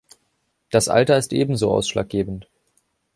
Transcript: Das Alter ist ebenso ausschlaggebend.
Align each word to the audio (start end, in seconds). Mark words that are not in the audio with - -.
Das 0.71 0.87
Alter 0.89 1.15
ist 1.15 1.31
ebenso 1.31 1.69
ausschlaggebend. 1.71 2.47